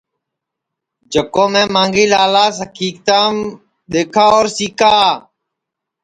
[1.11, 3.33] جکو میں مانگھی لالاس حکیکتام
[3.91, 4.95] دؔیکھا اور سِکا